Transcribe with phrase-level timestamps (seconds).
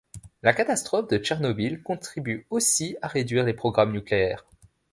[0.41, 4.47] La catastrophe de Tchernobyl contribue aussi à réduire les programmes nucléaires.